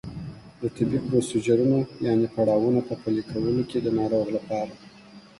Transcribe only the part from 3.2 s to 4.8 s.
کولو کې د ناروغ لپاره